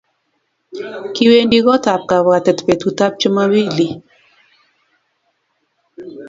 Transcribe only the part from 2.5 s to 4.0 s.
petut ap Chumambili.